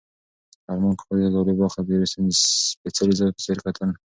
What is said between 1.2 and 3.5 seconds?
زردالو باغ ته د یو سپېڅلي ځای په